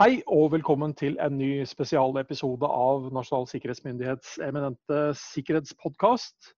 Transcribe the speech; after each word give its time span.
Hei 0.00 0.22
og 0.32 0.46
velkommen 0.54 0.94
til 0.96 1.18
en 1.20 1.34
ny 1.36 1.66
spesialepisode 1.68 2.64
av 2.64 3.10
Nasjonal 3.12 3.42
sikkerhetsmyndighets 3.50 4.38
eminente 4.46 5.00
sikkerhetspodkast. 5.20 6.54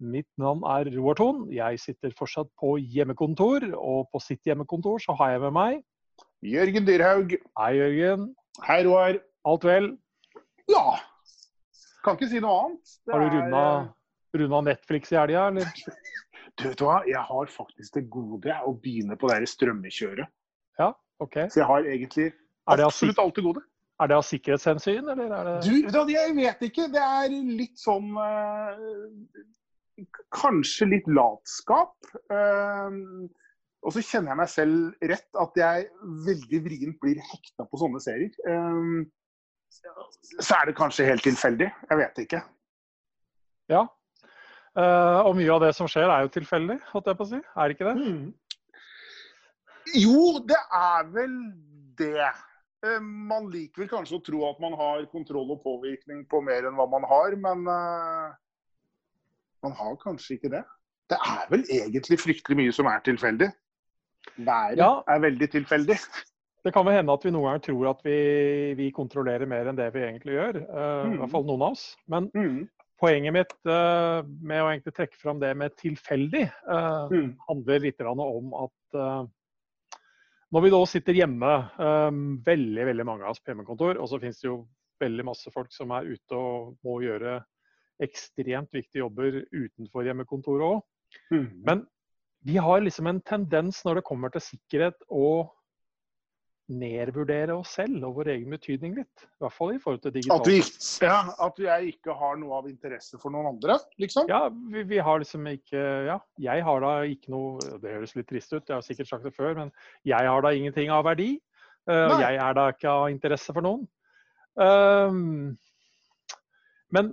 Mitt 0.00 0.30
navn 0.40 0.64
er 0.64 0.88
Roar 0.94 1.18
Thon. 1.20 1.42
Jeg 1.52 1.76
sitter 1.82 2.16
fortsatt 2.16 2.48
på 2.56 2.78
hjemmekontor, 2.80 3.68
og 3.76 4.08
på 4.08 4.24
sitt 4.24 4.48
hjemmekontor 4.48 4.96
så 5.04 5.12
har 5.20 5.34
jeg 5.34 5.44
med 5.44 5.56
meg 5.58 5.76
Jørgen 6.54 6.88
Dyrhaug. 6.88 7.36
Hei, 7.60 7.70
Jørgen. 7.82 8.26
Hei, 8.64 8.80
Roar. 8.88 9.20
Alt 9.52 9.68
vel? 9.68 9.92
Ja. 10.72 10.84
Kan 12.00 12.16
ikke 12.16 12.32
si 12.32 12.40
noe 12.40 12.58
annet. 12.64 12.98
Det 13.04 13.18
har 13.18 13.28
du 13.28 13.40
er... 13.44 13.88
runda 14.40 14.66
Netflix 14.72 15.12
i 15.12 15.20
helga, 15.20 15.50
eller? 15.52 15.68
Du 16.56 16.70
vet 16.70 16.80
hva, 16.80 17.02
jeg 17.04 17.28
har 17.28 17.56
faktisk 17.60 18.00
det 18.00 18.08
gode 18.08 18.62
å 18.64 18.72
begynne 18.72 19.20
på 19.20 19.28
det 19.28 19.44
strømmekjøret. 19.52 20.32
Ja, 20.80 20.94
ok. 21.20 21.44
Så 21.52 21.60
jeg 21.60 21.68
har 21.68 21.84
egentlig 21.84 22.32
absolutt 22.68 23.20
alt 23.22 23.36
det 23.36 23.44
gode. 23.44 23.62
Er 24.00 24.08
det 24.08 24.16
av 24.16 24.24
sikkerhetshensyn, 24.24 25.08
eller 25.12 25.32
er 25.36 25.48
det 25.48 25.54
Du, 25.92 26.12
jeg 26.14 26.32
vet 26.38 26.62
ikke. 26.70 26.88
Det 26.92 27.02
er 27.04 27.28
litt 27.34 27.76
sånn 27.80 28.14
uh, 28.16 28.72
Kanskje 30.32 30.88
litt 30.94 31.10
latskap. 31.10 31.92
Uh, 32.32 33.28
og 33.84 33.92
så 33.92 34.04
kjenner 34.04 34.32
jeg 34.32 34.40
meg 34.40 34.52
selv 34.52 35.06
rett 35.12 35.40
at 35.40 35.60
jeg 35.60 35.86
veldig 36.26 36.62
vrient 36.64 37.00
blir 37.00 37.20
hekta 37.30 37.68
på 37.68 37.80
sånne 37.80 38.00
serier. 38.04 38.32
Uh, 38.48 39.04
så 39.70 40.56
er 40.56 40.70
det 40.70 40.78
kanskje 40.80 41.08
helt 41.08 41.24
tilfeldig. 41.24 41.68
Jeg 41.68 42.00
vet 42.00 42.24
ikke. 42.24 42.44
Ja. 43.70 43.84
og 44.74 45.36
mye 45.38 45.52
av 45.54 45.60
det 45.62 45.70
som 45.76 45.86
skjer 45.90 46.10
er 46.10 46.24
jo 46.24 46.32
tilfeldig, 46.34 46.76
holdt 46.90 47.08
jeg 47.10 47.18
på 47.20 47.26
å 47.26 47.28
si. 47.30 47.38
Er 47.38 47.68
det 47.70 47.76
ikke 47.76 47.92
det? 47.92 47.94
Mm. 48.00 48.28
Jo, 50.00 50.40
det 50.50 50.58
er 50.74 51.06
vel 51.14 51.36
det. 52.00 52.30
Eh, 52.86 53.00
man 53.02 53.50
liker 53.52 53.82
vel 53.82 53.90
kanskje 53.90 54.16
å 54.16 54.24
tro 54.24 54.42
at 54.48 54.60
man 54.62 54.74
har 54.78 55.04
kontroll 55.12 55.52
og 55.52 55.60
påvirkning 55.64 56.24
på 56.30 56.40
mer 56.44 56.68
enn 56.68 56.78
hva 56.78 56.86
man 56.88 57.04
har, 57.08 57.36
men 57.36 57.66
uh, 57.68 58.32
man 59.66 59.76
har 59.76 59.98
kanskje 60.00 60.38
ikke 60.38 60.52
det. 60.54 60.64
Det 61.12 61.18
er 61.20 61.44
vel 61.52 61.64
egentlig 61.68 62.20
fryktelig 62.22 62.56
mye 62.62 62.74
som 62.74 62.88
er 62.88 63.02
tilfeldig. 63.04 63.50
Været 64.36 64.80
ja. 64.80 64.92
er 65.10 65.24
veldig 65.26 65.48
tilfeldig. 65.52 65.96
Det 66.64 66.72
kan 66.72 66.84
vel 66.86 66.98
hende 67.00 67.16
at 67.16 67.24
vi 67.24 67.32
noen 67.32 67.48
ganger 67.48 67.64
tror 67.64 67.90
at 67.90 68.00
vi, 68.04 68.18
vi 68.78 68.90
kontrollerer 68.96 69.48
mer 69.48 69.68
enn 69.68 69.78
det 69.78 69.88
vi 69.94 70.04
egentlig 70.04 70.36
gjør. 70.36 70.60
Mm. 70.60 71.14
I 71.14 71.20
hvert 71.22 71.32
fall 71.32 71.46
noen 71.48 71.64
av 71.64 71.74
oss. 71.74 71.84
Men 72.12 72.28
mm. 72.36 72.58
poenget 73.00 73.34
mitt 73.34 73.54
med 73.64 74.60
å 74.60 74.68
egentlig 74.68 74.92
trekke 74.96 75.16
fram 75.20 75.40
det 75.40 75.54
med 75.56 75.74
tilfeldig, 75.80 76.44
mm. 76.68 77.30
handler 77.48 77.84
litt 77.86 78.04
om 78.04 78.52
at 78.60 79.00
når 80.50 80.64
vi 80.64 80.72
da 80.74 80.80
sitter 80.88 81.18
hjemme, 81.20 81.52
um, 81.78 82.22
veldig 82.46 82.86
veldig 82.88 83.06
mange 83.06 83.26
av 83.26 83.34
oss 83.34 83.42
på 83.42 83.52
hjemmekontor, 83.52 84.00
og 84.00 84.10
så 84.10 84.18
finnes 84.22 84.40
det 84.40 84.48
jo 84.48 84.56
veldig 85.00 85.26
masse 85.30 85.52
folk 85.54 85.70
som 85.72 85.92
er 85.96 86.10
ute 86.10 86.36
og 86.36 86.74
må 86.86 86.98
gjøre 87.04 87.38
ekstremt 88.02 88.72
viktige 88.74 89.04
jobber 89.04 89.42
utenfor 89.52 90.08
hjemmekontoret 90.08 90.66
òg. 90.66 90.82
Mm. 91.32 91.48
Men 91.66 91.84
vi 92.46 92.56
har 92.60 92.82
liksom 92.82 93.10
en 93.10 93.20
tendens 93.22 93.82
når 93.84 94.00
det 94.00 94.06
kommer 94.08 94.32
til 94.32 94.44
sikkerhet 94.44 94.96
og 95.08 95.52
nedvurdere 96.70 97.54
oss 97.56 97.74
selv 97.78 98.04
og 98.06 98.20
vår 98.20 98.30
egen 98.36 98.54
betydning 98.54 98.94
litt. 98.98 99.24
I 99.24 99.44
hvert 99.44 99.56
fall 99.56 99.74
i 99.74 99.80
forhold 99.82 100.02
til 100.04 100.14
digitalt. 100.14 100.46
At, 100.46 100.50
vi, 100.50 101.06
ja, 101.06 101.18
at 101.46 101.60
jeg 101.64 101.94
ikke 101.94 102.16
har 102.20 102.38
noe 102.40 102.60
av 102.60 102.68
interesse 102.70 103.18
for 103.20 103.34
noen 103.34 103.50
andre, 103.52 103.78
liksom? 104.02 104.30
Ja, 104.30 104.44
vi, 104.48 104.84
vi, 104.90 105.00
har 105.02 105.22
liksom 105.22 105.46
ikke 105.50 105.84
Ja, 106.06 106.18
jeg 106.40 106.66
har 106.66 106.84
da 106.84 106.92
ikke 107.08 107.32
noe 107.34 107.78
Det 107.82 107.94
høres 107.94 108.14
litt 108.16 108.28
trist 108.30 108.52
ut, 108.54 108.62
jeg 108.62 108.76
har 108.76 108.86
sikkert 108.86 109.10
sagt 109.10 109.26
det 109.26 109.34
før, 109.36 109.56
men 109.58 109.72
jeg 110.08 110.30
har 110.30 110.44
da 110.46 110.52
ingenting 110.56 110.92
av 110.94 111.06
verdi. 111.08 111.32
Uh, 111.88 112.20
jeg 112.20 112.36
er 112.38 112.54
da 112.56 112.68
ikke 112.70 112.92
av 112.92 113.08
interesse 113.10 113.54
for 113.56 113.64
noen. 113.64 113.88
Um, 114.60 115.56
men 116.94 117.12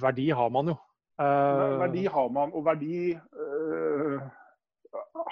verdi 0.00 0.30
har 0.32 0.52
man 0.52 0.72
jo. 0.72 0.78
Uh, 1.20 1.78
verdi 1.82 2.06
har 2.10 2.30
man, 2.32 2.52
og 2.56 2.64
verdi 2.66 3.12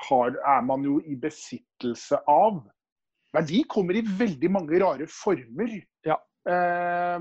har, 0.08 0.36
er 0.56 0.64
man 0.66 0.84
jo 0.86 0.98
i 1.04 1.16
besittelse 1.20 2.20
av. 2.30 2.62
Verdi 3.34 3.62
kommer 3.70 3.96
i 3.98 4.04
veldig 4.04 4.50
mange 4.50 4.80
rare 4.82 5.06
former. 5.10 5.76
Ja. 6.06 6.16
Eh, 6.48 7.20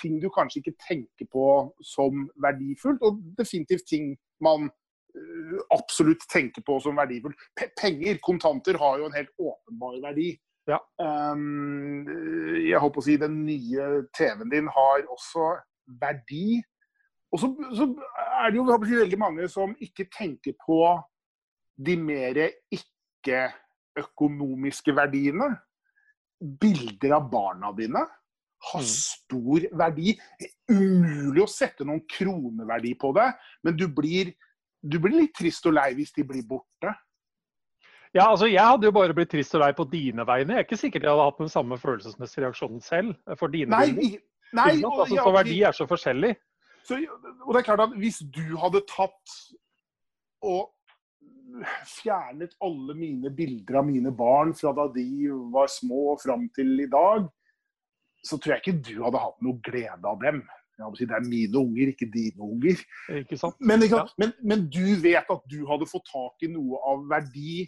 ting 0.00 0.20
du 0.22 0.30
kanskje 0.32 0.62
ikke 0.62 0.78
tenker 0.86 1.28
på 1.32 1.46
som 1.84 2.28
verdifullt, 2.42 3.02
og 3.02 3.20
definitivt 3.38 3.86
ting 3.90 4.14
man 4.44 4.68
uh, 4.68 5.60
absolutt 5.74 6.24
tenker 6.30 6.64
på 6.66 6.78
som 6.82 6.98
verdifullt. 6.98 7.38
P 7.58 7.68
penger, 7.80 8.18
kontanter, 8.22 8.78
har 8.78 8.98
jo 8.98 9.08
en 9.08 9.16
helt 9.16 9.32
åpenbar 9.38 10.00
verdi. 10.08 10.34
Ja. 10.70 10.78
Um, 10.98 12.06
jeg 12.64 12.80
håper 12.80 13.02
å 13.02 13.04
si 13.04 13.16
den 13.20 13.42
nye 13.44 13.88
TV-en 14.16 14.52
din 14.52 14.70
har 14.72 15.04
også 15.12 15.50
verdi. 16.00 16.62
Og 17.34 17.42
så, 17.42 17.50
så 17.76 17.88
er 18.40 18.52
det 18.52 18.60
jo 18.60 18.66
si, 18.86 18.96
veldig 18.96 19.20
mange 19.20 19.48
som 19.50 19.74
ikke 19.82 20.06
tenker 20.14 20.54
på 20.62 20.78
de 21.76 21.96
mer 21.98 22.50
ikke-økonomiske 22.74 24.96
verdiene. 24.96 25.56
Bilder 26.40 27.12
av 27.18 27.30
barna 27.32 27.72
dine 27.76 28.06
har 28.64 28.80
mm. 28.80 28.86
stor 28.88 29.60
verdi. 29.76 30.20
Umulig 30.72 31.42
å 31.44 31.48
sette 31.50 31.84
noen 31.86 32.00
kroneverdi 32.10 32.94
på 33.00 33.12
det, 33.16 33.28
men 33.64 33.76
du 33.78 33.86
blir, 33.92 34.32
du 34.80 34.98
blir 35.02 35.20
litt 35.22 35.34
trist 35.36 35.66
og 35.68 35.74
lei 35.76 35.94
hvis 35.98 36.12
de 36.16 36.22
blir 36.28 36.44
borte. 36.48 36.90
Ja, 38.14 38.28
altså 38.30 38.46
Jeg 38.46 38.62
hadde 38.62 38.86
jo 38.86 38.94
bare 38.94 39.14
blitt 39.16 39.32
trist 39.32 39.56
og 39.58 39.64
lei 39.64 39.72
på 39.74 39.84
dine 39.90 40.22
vegne. 40.26 40.54
Jeg 40.54 40.62
er 40.62 40.66
ikke 40.68 40.78
sikkert 40.78 41.02
jeg 41.02 41.10
hadde 41.10 41.26
hatt 41.26 41.40
den 41.42 41.50
samme 41.50 41.74
følelsesmessige 41.82 42.44
reaksjonen 42.44 42.80
selv. 42.84 43.10
for 43.40 43.50
dine 43.50 43.74
nei, 43.74 43.88
nei, 44.54 44.74
altså, 44.86 45.18
Så 45.18 45.32
verdi 45.34 45.56
er 45.66 45.74
så 45.74 45.86
forskjellig. 45.90 46.30
Så, 46.86 47.00
og 47.42 47.50
det 47.54 47.60
er 47.60 47.66
klart 47.66 47.82
at 47.88 47.96
Hvis 47.98 48.22
du 48.22 48.54
hadde 48.60 48.84
tatt 48.86 49.34
og 50.44 50.70
fjernet 51.86 52.56
alle 52.64 52.96
mine 52.98 53.30
bilder 53.30 53.80
av 53.80 53.86
mine 53.86 54.10
barn 54.14 54.54
fra 54.58 54.72
da 54.74 54.88
de 54.94 55.06
var 55.54 55.70
små 55.70 56.14
og 56.14 56.22
fram 56.24 56.48
til 56.56 56.74
i 56.82 56.90
dag, 56.90 57.28
så 58.24 58.38
tror 58.38 58.54
jeg 58.54 58.64
ikke 58.64 58.82
du 58.88 58.94
hadde 59.04 59.22
hatt 59.22 59.42
noe 59.44 59.60
glede 59.64 60.10
av 60.10 60.20
dem. 60.22 60.42
Si, 60.98 61.06
det 61.06 61.14
er 61.14 61.26
mine 61.28 61.60
unger, 61.60 61.92
ikke 61.92 62.08
dine 62.10 62.42
unger. 62.42 62.80
Ikke? 63.20 63.38
Men, 63.60 63.84
ikke 63.84 63.98
sant? 64.00 64.10
Ja. 64.18 64.24
Men, 64.24 64.32
men, 64.42 64.66
du 64.74 64.96
vet 65.04 65.30
at 65.30 65.44
du 65.50 65.60
hadde 65.68 65.86
fått 65.86 66.08
tak 66.10 66.42
i 66.42 66.50
noe 66.50 66.80
av 66.90 67.04
verdi 67.12 67.64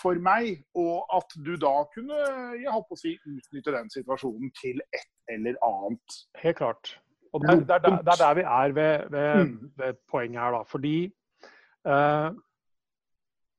for 0.00 0.18
meg, 0.18 0.64
og 0.80 1.04
at 1.14 1.36
du 1.44 1.52
da 1.60 1.74
kunne 1.92 2.18
jeg 2.56 2.72
håper 2.72 2.96
å 2.96 2.98
si, 2.98 3.14
utnytte 3.28 3.74
den 3.76 3.92
situasjonen 3.92 4.50
til 4.58 4.80
et 4.96 5.34
eller 5.36 5.60
annet. 5.62 6.18
Helt 6.40 6.58
klart. 6.58 6.96
Og 7.34 7.44
det 7.44 7.52
er, 7.52 7.62
det 7.68 7.76
er, 7.76 8.00
det 8.06 8.14
er 8.14 8.22
der 8.22 8.34
vi 8.38 8.46
er 8.56 8.74
ved, 8.74 9.06
ved, 9.12 9.30
mm. 9.44 9.54
ved 9.78 10.02
poenget 10.10 10.40
her. 10.40 10.56
da, 10.56 10.62
fordi 10.70 10.96
uh, 11.86 12.34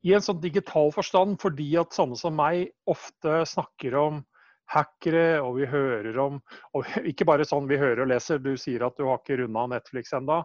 i 0.05 0.13
en 0.13 0.23
sånn 0.23 0.41
digital 0.41 0.91
forstand, 0.93 1.39
fordi 1.41 1.71
at 1.81 1.95
sånne 1.95 2.17
som 2.19 2.35
meg 2.38 2.69
ofte 2.89 3.41
snakker 3.49 3.97
om 3.97 4.21
hackere, 4.69 5.41
og 5.41 5.59
vi 5.59 5.67
hører 5.69 6.17
om 6.21 6.39
og 6.77 6.85
Ikke 7.11 7.27
bare 7.27 7.45
sånn 7.47 7.69
vi 7.69 7.79
hører 7.81 8.03
og 8.05 8.11
leser, 8.13 8.41
du 8.41 8.53
sier 8.57 8.85
at 8.85 8.97
du 8.97 9.07
har 9.09 9.21
ikke 9.21 9.39
runda 9.41 9.67
Netflix 9.75 10.13
enda. 10.17 10.44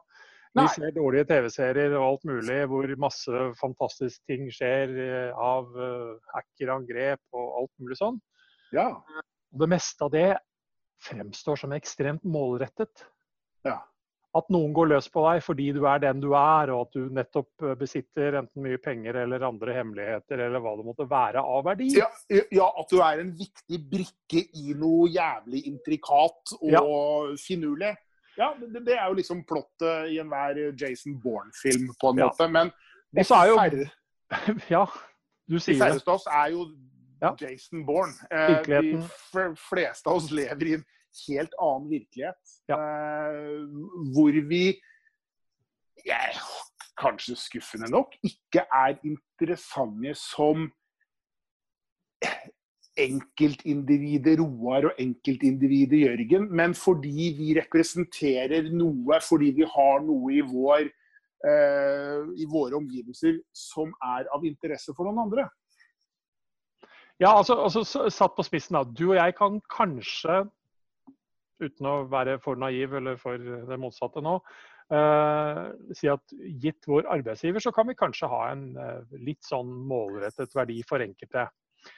Vi 0.56 0.64
ser 0.72 0.90
dårlige 0.96 1.28
TV-serier 1.28 1.92
og 1.94 2.04
alt 2.06 2.24
mulig 2.26 2.58
hvor 2.72 2.90
masse 2.98 3.42
fantastiske 3.60 4.24
ting 4.26 4.48
skjer 4.50 4.96
eh, 4.98 5.36
av 5.38 5.68
uh, 5.76 6.16
hackerangrep 6.32 7.22
og 7.38 7.52
alt 7.60 7.70
mulig 7.78 8.00
sånn. 8.00 8.18
Ja. 8.74 8.88
Og 9.54 9.62
det 9.62 9.68
meste 9.70 10.08
av 10.08 10.10
det 10.10 10.30
fremstår 11.06 11.60
som 11.62 11.76
ekstremt 11.76 12.26
målrettet. 12.26 13.06
Ja 13.68 13.78
at 14.38 14.50
noen 14.54 14.74
går 14.74 14.92
løs 14.92 15.08
på 15.10 15.22
deg 15.24 15.40
fordi 15.42 15.70
du 15.74 15.80
er 15.90 16.02
den 16.04 16.20
du 16.22 16.28
er, 16.38 16.70
og 16.70 16.84
at 16.86 16.98
du 16.98 17.08
nettopp 17.14 17.64
eh, 17.66 17.74
besitter 17.78 18.36
enten 18.38 18.62
mye 18.62 18.78
penger 18.82 19.18
eller 19.24 19.46
andre 19.48 19.74
hemmeligheter, 19.74 20.44
eller 20.46 20.62
hva 20.62 20.76
det 20.78 20.86
måtte 20.86 21.06
være 21.10 21.42
av 21.42 21.64
verdi. 21.66 21.90
Ja, 21.98 22.06
ja 22.30 22.68
at 22.70 22.92
du 22.92 23.00
er 23.02 23.24
en 23.24 23.32
viktig 23.38 23.80
brikke 23.90 24.44
i 24.60 24.76
noe 24.78 25.10
jævlig 25.10 25.64
intrikat 25.72 26.54
og 26.60 26.76
ja. 26.76 26.84
finurlig. 27.42 27.96
Ja, 28.38 28.52
det, 28.60 28.84
det, 28.86 28.94
er 28.94 29.10
jo 29.10 29.18
liksom 29.18 29.42
plottet 29.48 30.12
i 30.14 30.20
enhver 30.22 30.62
Jason 30.78 31.18
Bourne-film, 31.20 31.90
på 32.00 32.14
en 32.14 32.22
ja. 32.22 32.30
måte. 32.30 32.46
Men 32.48 32.70
de, 33.16 33.26
jo... 33.26 33.58
færre, 33.58 33.90
ja, 34.70 34.84
færreste 35.58 36.06
av 36.06 36.14
oss 36.20 36.30
er 36.30 36.54
jo 36.54 36.68
Jason 37.40 37.82
Bourne. 37.86 38.14
Eh, 38.30 38.62
de 38.62 39.50
fleste 39.58 40.08
av 40.08 40.22
oss 40.22 40.30
lever 40.30 40.70
i 40.70 40.78
en 40.78 40.86
helt 41.26 41.54
annen 41.60 41.88
virkelighet. 41.90 42.56
Ja. 42.70 42.78
Uh, 42.78 43.66
hvor 44.14 44.36
vi 44.50 44.64
ja, 46.06 46.20
kanskje 47.00 47.36
skuffende 47.38 47.90
nok 47.92 48.14
ikke 48.26 48.64
er 48.66 48.96
interessante 49.06 50.14
som 50.18 50.68
enkeltindividet 53.00 54.38
Roar 54.40 54.90
og 54.90 54.98
enkeltindividet 55.00 56.02
Jørgen, 56.02 56.48
men 56.56 56.74
fordi 56.74 57.30
vi 57.38 57.54
representerer 57.56 58.68
noe, 58.74 59.20
fordi 59.24 59.52
vi 59.60 59.68
har 59.76 60.02
noe 60.04 60.34
i, 60.34 60.42
vår, 60.44 60.90
uh, 61.46 62.28
i 62.36 62.48
våre 62.50 62.76
omgivelser 62.80 63.40
som 63.56 63.94
er 64.16 64.28
av 64.34 64.44
interesse 64.48 64.94
for 64.96 65.08
noen 65.08 65.24
andre. 65.26 65.48
Ja, 67.20 67.34
altså, 67.36 67.58
altså, 67.60 68.08
satt 68.08 68.32
på 68.36 68.44
spissen, 68.46 68.78
da. 68.78 68.84
Du 68.84 69.10
og 69.10 69.18
jeg 69.18 69.34
kan 69.36 69.60
kanskje, 69.72 70.42
uten 71.60 71.88
å 71.88 71.94
være 72.10 72.38
for 72.42 72.58
naiv 72.60 72.96
eller 72.98 73.18
for 73.20 73.38
det 73.38 73.78
motsatte 73.80 74.22
nå, 74.24 74.36
uh, 74.94 75.64
si 75.96 76.10
at 76.10 76.36
gitt 76.62 76.88
vår 76.88 77.08
arbeidsgiver, 77.18 77.62
så 77.62 77.72
kan 77.74 77.88
vi 77.90 77.98
kanskje 77.98 78.30
ha 78.30 78.44
en 78.52 78.68
uh, 78.78 79.18
litt 79.20 79.42
sånn 79.46 79.70
målrettet 79.90 80.54
verdi 80.56 80.80
for 80.88 81.04
enkelte. 81.04 81.48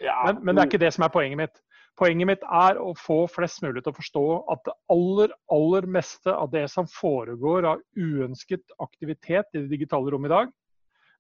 Ja. 0.03 0.19
Men, 0.27 0.43
men, 0.43 0.55
det 0.55 0.65
er 0.65 0.71
ikke 0.71 0.83
det 0.85 0.93
som 0.95 1.07
er 1.07 1.15
poenget 1.15 1.41
mitt. 1.41 1.63
Poenget 1.99 2.29
mitt 2.31 2.45
er 2.47 2.79
å 2.81 2.93
få 2.97 3.25
flest 3.29 3.61
mulig 3.65 3.83
til 3.83 3.93
å 3.93 3.99
forstå 3.99 4.27
at 4.55 4.63
det 4.69 4.75
aller, 4.95 5.35
aller 5.53 5.89
meste 5.99 6.33
av 6.33 6.53
det 6.55 6.65
som 6.73 6.89
foregår 6.89 7.69
av 7.69 7.83
uønsket 7.99 8.77
aktivitet 8.81 9.51
i 9.53 9.61
det 9.61 9.69
digitale 9.73 10.15
rommet 10.15 10.31
i 10.31 10.37
dag, 10.37 10.55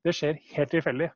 det 0.03 0.15
skjer 0.17 0.41
helt 0.55 0.73
tilfeldig. 0.73 1.11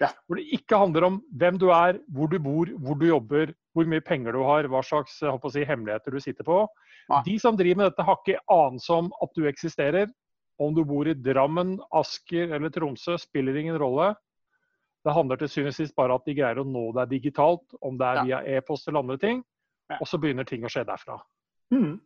Ja. 0.00 0.10
Hvor 0.26 0.36
det 0.36 0.44
ikke 0.52 0.78
handler 0.80 1.06
om 1.08 1.16
hvem 1.40 1.58
du 1.60 1.70
er, 1.72 2.00
hvor 2.12 2.28
du 2.28 2.36
bor, 2.42 2.70
hvor 2.84 2.98
du 3.00 3.06
jobber, 3.08 3.52
hvor 3.76 3.88
mye 3.88 4.04
penger 4.04 4.36
du 4.36 4.42
har, 4.44 4.68
hva 4.68 4.82
slags 4.84 5.16
si, 5.16 5.64
hemmeligheter 5.64 6.12
du 6.12 6.20
sitter 6.20 6.44
på. 6.44 6.64
Nei. 7.08 7.22
De 7.28 7.36
som 7.40 7.56
driver 7.56 7.80
med 7.80 7.90
dette, 7.90 8.04
har 8.04 8.20
ikke 8.20 8.42
anelse 8.52 8.92
om 8.92 9.10
at 9.24 9.32
du 9.36 9.46
eksisterer. 9.48 10.12
Om 10.60 10.76
du 10.76 10.82
bor 10.88 11.08
i 11.08 11.16
Drammen, 11.16 11.76
Asker 11.96 12.54
eller 12.56 12.72
Tromsø, 12.72 13.18
spiller 13.20 13.56
ingen 13.60 13.76
rolle. 13.80 14.14
Det 15.04 15.14
handler 15.14 15.38
til 15.38 15.52
syvende 15.52 15.74
og 15.74 15.78
sist 15.78 15.94
bare 15.96 16.16
at 16.18 16.24
de 16.26 16.34
greier 16.34 16.60
å 16.60 16.66
nå 16.66 16.88
deg 16.96 17.12
digitalt, 17.12 17.76
om 17.84 17.98
det 18.00 18.08
er 18.08 18.22
via 18.26 18.40
e-post 18.56 18.88
eller 18.88 19.04
andre 19.04 19.18
ting. 19.22 19.44
Og 20.00 20.08
så 20.08 20.18
begynner 20.18 20.48
ting 20.48 20.64
å 20.66 20.72
skje 20.72 20.82
derfra. 20.88 21.20
Mm. 21.74 22.00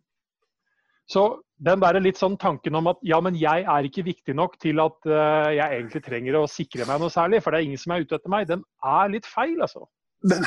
Så 1.10 1.24
den 1.60 1.80
der 1.82 1.98
litt 2.00 2.20
sånn 2.20 2.36
tanken 2.40 2.76
om 2.78 2.88
at 2.92 3.00
ja, 3.04 3.18
men 3.24 3.36
jeg 3.38 3.64
er 3.68 3.86
ikke 3.86 4.06
viktig 4.06 4.34
nok 4.38 4.54
til 4.62 4.80
at 4.82 4.98
uh, 5.10 5.48
jeg 5.52 5.66
egentlig 5.66 6.02
trenger 6.06 6.38
å 6.38 6.44
sikre 6.50 6.86
meg 6.88 7.02
noe 7.02 7.12
særlig, 7.12 7.42
for 7.42 7.52
det 7.52 7.60
er 7.60 7.66
ingen 7.68 7.80
som 7.82 7.96
er 7.96 8.04
ute 8.04 8.16
etter 8.16 8.32
meg, 8.32 8.46
den 8.48 8.62
er 8.86 9.10
litt 9.12 9.26
feil, 9.28 9.58
altså. 9.60 9.88
Den, 10.20 10.44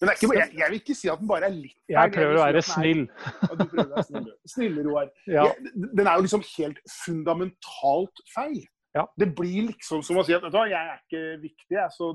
den 0.00 0.10
ikke, 0.14 0.30
jeg, 0.32 0.48
jeg, 0.56 0.66
vil 0.72 0.78
ikke 0.80 0.96
si 0.96 1.10
at 1.12 1.20
den 1.20 1.28
bare 1.28 1.50
er 1.50 1.54
litt 1.54 1.76
feil. 1.76 1.94
Jeg 1.94 2.12
prøver 2.14 2.38
å 2.38 2.42
være 2.42 2.62
snill. 2.64 3.02
Ja, 3.20 3.48
du 3.52 3.64
prøver 3.64 3.86
å 3.86 3.94
være 3.94 4.04
snill. 4.08 4.28
Snille, 4.48 4.84
Roar. 4.86 5.10
Ja. 5.28 5.46
Den 5.76 6.06
er 6.06 6.14
jo 6.14 6.26
liksom 6.26 6.44
helt 6.54 6.80
fundamentalt 7.04 8.22
feil. 8.32 8.62
Ja. 8.96 9.04
Det 9.20 9.28
blir 9.38 9.68
liksom 9.68 10.02
som 10.02 10.18
å 10.18 10.24
si 10.26 10.34
at 10.34 10.42
vet 10.42 10.56
du, 10.56 10.62
jeg 10.72 10.80
er 10.80 11.02
ikke 11.04 11.24
viktig, 11.44 11.74
jeg, 11.76 11.92
så 11.94 12.14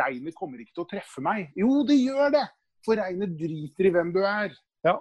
regnet 0.00 0.36
kommer 0.36 0.60
ikke 0.60 0.74
til 0.76 0.84
å 0.84 0.90
treffe 0.90 1.22
meg. 1.24 1.48
Jo, 1.58 1.80
det 1.88 1.96
gjør 2.02 2.34
det! 2.36 2.48
For 2.84 3.00
regnet 3.00 3.38
driter 3.38 3.88
i 3.88 3.94
hvem 3.94 4.12
du 4.14 4.20
er. 4.24 4.52
Ja. 4.86 4.98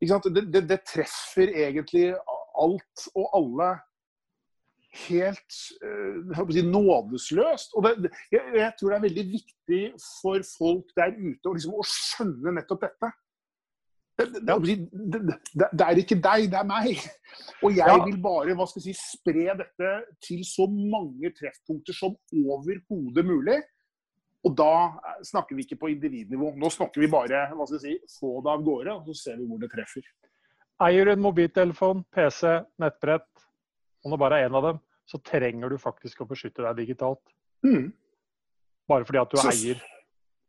Det, 0.00 0.42
det, 0.48 0.64
det, 0.64 0.80
treffer 0.88 1.50
egentlig 1.52 2.14
alt 2.60 3.08
og 3.14 3.26
alle 3.36 3.70
helt 5.06 5.58
uh, 5.84 6.44
si, 6.50 6.62
nådesløst. 6.66 7.74
Og 7.76 7.84
det, 7.84 8.12
jeg, 8.32 8.42
jeg, 8.56 8.72
tror 8.78 8.90
det 8.90 8.96
er 8.96 9.06
veldig 9.06 9.26
viktig 9.32 9.82
for 10.20 10.46
folk 10.56 10.94
der 10.96 11.12
ute 11.18 11.50
å, 11.50 11.56
liksom, 11.56 11.76
å 11.76 11.86
skjønne 11.86 12.56
nettopp 12.58 12.86
dette. 12.88 13.12
Det, 14.20 14.40
det, 14.44 15.84
er 15.84 16.00
ikke 16.00 16.18
deg, 16.20 16.48
det 16.52 16.58
er 16.60 16.66
meg. 16.68 17.04
Og 17.64 17.76
jeg 17.76 17.88
ja. 17.88 18.00
vil 18.04 18.18
bare 18.20 18.56
hva 18.56 18.66
skal 18.68 18.82
jeg 18.82 18.96
si, 18.96 19.12
spre 19.16 19.54
dette 19.60 19.92
til 20.24 20.42
så 20.44 20.66
mange 20.68 21.32
treffpunkter 21.38 21.96
som 21.96 22.16
overhodet 22.36 23.24
mulig. 23.24 23.60
Og 24.48 24.54
da 24.56 24.72
snakker 25.26 25.56
vi 25.56 25.66
ikke 25.66 25.78
på 25.82 25.90
individnivå. 25.92 26.54
Nå 26.56 26.70
snakker 26.72 27.02
vi 27.02 27.10
bare 27.12 27.44
hva 27.52 27.66
skal 27.68 27.76
jeg 27.76 28.00
si, 28.00 28.18
få 28.20 28.38
det 28.44 28.52
av 28.54 28.64
gårde, 28.64 28.94
og 28.96 29.10
så 29.10 29.16
ser 29.18 29.40
vi 29.40 29.48
hvor 29.48 29.60
det 29.60 29.68
treffer. 29.72 30.06
Eier 30.80 31.04
du 31.04 31.12
en 31.12 31.20
mobiltelefon, 31.20 32.04
PC, 32.14 32.54
nettbrett, 32.80 33.28
om 34.04 34.14
det 34.14 34.20
bare 34.22 34.40
er 34.40 34.48
én 34.48 34.56
av 34.56 34.64
dem, 34.64 34.78
så 35.10 35.20
trenger 35.20 35.68
du 35.68 35.76
faktisk 35.80 36.22
å 36.24 36.28
beskytte 36.30 36.64
deg 36.64 36.78
digitalt. 36.86 37.20
Mm. 37.66 37.90
Bare 38.88 39.04
fordi 39.04 39.20
at 39.20 39.34
du 39.34 39.40
så, 39.42 39.50
eier. 39.52 39.82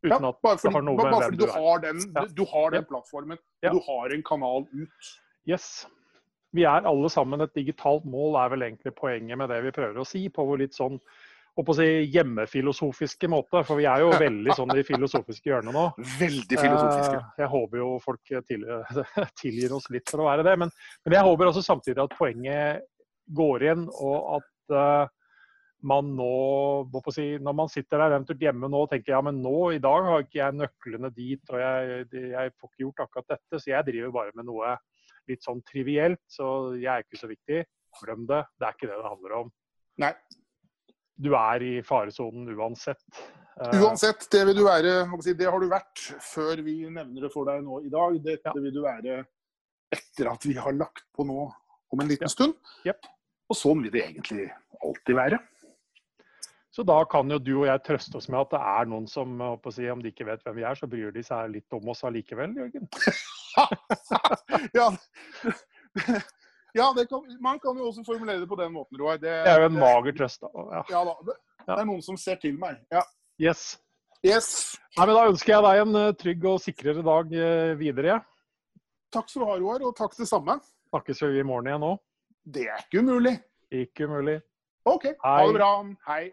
Uten 0.02 0.14
ja, 0.16 0.30
at 0.32 0.40
bare 0.42 0.58
fordi, 0.62 0.78
har 0.78 1.02
bare 1.02 1.26
fordi 1.26 1.42
du, 1.42 1.44
du 1.44 1.52
har 1.52 1.82
den, 1.84 2.06
ja. 2.16 2.24
du 2.38 2.46
har 2.54 2.72
den 2.78 2.86
plattformen, 2.88 3.42
ja. 3.62 3.74
du 3.76 3.82
har 3.86 4.16
en 4.16 4.24
kanal 4.26 4.64
ut. 4.72 5.12
Yes. 5.50 5.68
Vi 6.56 6.64
er 6.68 6.88
alle 6.88 7.12
sammen 7.12 7.44
et 7.44 7.54
digitalt 7.56 8.08
mål, 8.08 8.40
er 8.40 8.56
vel 8.56 8.66
egentlig 8.66 8.96
poenget 8.96 9.40
med 9.40 9.52
det 9.52 9.60
vi 9.68 9.76
prøver 9.76 10.00
å 10.02 10.08
si. 10.08 10.26
på 10.34 10.48
hvor 10.48 10.60
litt 10.60 10.76
sånn 10.78 10.98
å 11.60 11.76
si, 11.76 11.88
hjemmefilosofiske 12.14 13.30
måte. 13.32 13.64
For 13.68 13.80
vi 13.80 13.88
er 13.90 14.04
jo 14.04 14.12
veldig 14.16 14.56
sånn 14.58 14.74
i 14.78 14.86
filosofiske 14.88 15.52
hjørnet 15.52 15.76
nå. 15.76 15.86
Veldig 16.24 16.60
filosofiske. 16.60 17.18
Eh, 17.18 17.42
jeg 17.44 17.52
håper 17.52 17.82
jo 17.82 17.90
folk 18.04 18.36
til, 18.48 18.68
tilgir 19.42 19.76
oss 19.78 19.90
litt 19.94 20.12
for 20.12 20.24
å 20.24 20.30
være 20.30 20.46
det. 20.48 20.58
Men, 20.64 20.72
men, 21.06 21.18
jeg 21.18 21.28
håper 21.28 21.52
også 21.52 21.66
samtidig 21.66 22.04
at 22.04 22.16
poenget 22.18 22.86
går 23.32 23.68
igjen, 23.68 23.84
og 24.04 24.40
at 24.40 24.76
uh, 24.76 25.12
man 25.88 26.10
nå 26.18 26.32
si, 27.14 27.38
Når 27.42 27.56
man 27.56 27.70
sitter 27.72 28.02
der 28.02 28.16
eventuelt 28.18 28.44
hjemme 28.44 28.70
nå 28.70 28.84
og 28.86 28.90
tenker 28.92 29.16
ja, 29.16 29.22
men 29.24 29.40
nå 29.42 29.72
i 29.76 29.80
dag 29.82 30.08
har 30.08 30.26
ikke 30.26 30.40
jeg 30.40 30.58
nøklene 30.60 31.12
dit, 31.16 31.42
og 31.50 31.62
jeg, 31.62 32.04
jeg 32.12 32.54
får 32.58 32.72
ikke 32.72 32.84
gjort 32.86 33.04
akkurat 33.06 33.32
dette, 33.36 33.62
så 33.62 33.72
jeg 33.72 33.88
driver 33.88 34.14
bare 34.18 34.36
med 34.38 34.50
noe 34.50 34.76
litt 35.30 35.46
sånn 35.46 35.62
trivielt, 35.68 36.22
så 36.30 36.74
jeg 36.76 36.92
er 36.92 37.06
ikke 37.06 37.22
så 37.22 37.30
viktig. 37.32 37.64
Glem 38.02 38.28
det. 38.30 38.44
Det 38.60 38.68
er 38.68 38.78
ikke 38.78 38.90
det 38.90 39.00
det 39.00 39.10
handler 39.10 39.38
om. 39.42 39.52
Nei, 40.02 40.12
du 41.22 41.32
er 41.38 41.64
i 41.66 41.76
faresonen 41.86 42.50
uansett. 42.56 43.04
Eh, 43.62 43.78
uansett, 43.82 44.26
det 44.32 44.46
vil 44.50 44.58
du 44.58 44.64
være. 44.66 45.06
Det 45.38 45.48
har 45.48 45.62
du 45.62 45.70
vært 45.72 46.08
før 46.26 46.64
vi 46.66 46.82
nevner 46.90 47.28
det 47.28 47.32
for 47.34 47.50
deg 47.50 47.64
nå 47.66 47.82
i 47.86 47.94
dag. 47.94 48.18
Dette 48.26 48.54
ja. 48.54 48.58
vil 48.58 48.74
du 48.74 48.82
være 48.86 49.22
etter 49.92 50.32
at 50.32 50.48
vi 50.48 50.56
har 50.58 50.76
lagt 50.78 51.06
på 51.16 51.28
nå 51.28 51.46
om 51.92 52.04
en 52.04 52.10
liten 52.10 52.30
ja. 52.30 52.34
stund. 52.34 52.56
Yep. 52.88 53.10
Og 53.52 53.60
sånn 53.60 53.82
vil 53.84 53.94
det 53.94 54.06
egentlig 54.08 54.48
alltid 54.82 55.18
være. 55.18 55.42
Så 56.72 56.86
da 56.88 57.02
kan 57.12 57.28
jo 57.28 57.36
du 57.44 57.52
og 57.58 57.66
jeg 57.68 57.84
trøste 57.84 58.16
oss 58.16 58.30
med 58.32 58.40
at 58.46 58.54
det 58.54 58.62
er 58.74 58.86
noen 58.88 59.08
som, 59.12 59.42
si, 59.76 59.90
om 59.92 60.00
de 60.00 60.14
ikke 60.14 60.30
vet 60.30 60.44
hvem 60.46 60.56
vi 60.62 60.64
er, 60.64 60.78
så 60.80 60.88
bryr 60.88 61.12
de 61.12 61.24
seg 61.28 61.52
litt 61.52 61.76
om 61.76 61.90
oss 61.92 62.06
allikevel, 62.08 62.54
Jørgen. 62.56 62.88
ja. 64.80 64.88
Ja, 66.78 66.88
kan, 67.10 67.24
man 67.44 67.60
kan 67.60 67.78
jo 67.78 67.88
også 67.90 68.04
formulere 68.08 68.40
det 68.40 68.48
på 68.50 68.58
den 68.60 68.74
måten, 68.74 69.00
Roar. 69.00 69.20
Det, 69.20 69.30
det, 69.30 69.52
er 69.52 69.64
jo 69.66 69.70
en 69.72 69.80
mager 69.80 70.16
trøst, 70.18 70.44
da. 70.44 70.66
Ja. 70.78 70.84
ja 70.90 71.02
da. 71.08 71.16
Det, 71.28 71.38
det, 71.66 71.78
er 71.78 71.88
noen 71.90 72.04
som 72.06 72.20
ser 72.20 72.40
til 72.42 72.56
meg. 72.60 72.78
Ja. 72.94 73.04
Yes. 73.42 73.64
yes. 74.26 74.52
Nei, 74.98 75.08
men 75.08 75.16
Da 75.18 75.26
ønsker 75.32 75.56
jeg 75.56 75.66
deg 75.68 75.82
en 75.84 75.98
uh, 75.98 76.12
trygg 76.18 76.48
og 76.52 76.62
sikrere 76.64 77.04
dag 77.06 77.34
uh, 77.36 77.74
videre. 77.80 78.22
Takk 79.12 79.28
skal 79.28 79.44
du 79.44 79.50
ha, 79.50 79.58
Roar, 79.60 79.84
og 79.90 79.98
takk 79.98 80.16
det 80.16 80.30
samme. 80.30 80.60
Snakkes 80.92 81.24
vi 81.28 81.42
i 81.42 81.48
morgen 81.48 81.68
igjen 81.72 81.88
òg? 81.88 82.00
Det 82.42 82.68
er 82.72 82.86
ikke 82.86 83.04
umulig. 83.04 83.36
Ikke 83.72 84.08
umulig. 84.08 84.40
OK. 84.88 85.12
Ha 85.22 85.36
det 85.46 85.58
bra. 85.60 85.72
Hei. 86.08 86.24